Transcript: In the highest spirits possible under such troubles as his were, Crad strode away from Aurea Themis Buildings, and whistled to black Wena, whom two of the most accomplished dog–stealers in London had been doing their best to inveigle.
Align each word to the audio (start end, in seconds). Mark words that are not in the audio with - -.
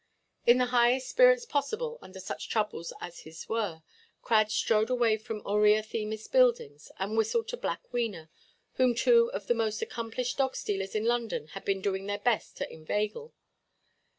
In 0.47 0.57
the 0.57 0.65
highest 0.73 1.09
spirits 1.09 1.45
possible 1.45 1.99
under 2.01 2.19
such 2.19 2.49
troubles 2.49 2.91
as 2.99 3.19
his 3.19 3.47
were, 3.47 3.83
Crad 4.23 4.49
strode 4.49 4.89
away 4.89 5.15
from 5.15 5.45
Aurea 5.45 5.83
Themis 5.83 6.25
Buildings, 6.27 6.91
and 6.97 7.15
whistled 7.15 7.47
to 7.49 7.57
black 7.57 7.81
Wena, 7.93 8.27
whom 8.77 8.95
two 8.95 9.31
of 9.31 9.45
the 9.45 9.53
most 9.53 9.79
accomplished 9.83 10.39
dog–stealers 10.39 10.95
in 10.95 11.05
London 11.05 11.49
had 11.49 11.63
been 11.65 11.81
doing 11.81 12.07
their 12.07 12.17
best 12.17 12.57
to 12.57 12.73
inveigle. 12.73 13.35